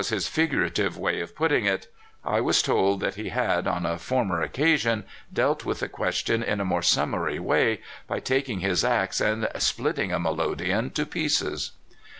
[0.01, 0.09] Jones.
[0.09, 1.87] This was his figurative way of putting it.
[2.25, 6.59] I was told that he had, on a former occasion, dealt with the question in
[6.59, 11.73] a more summary way, by taking his ax and splitting a melodeon to pieces.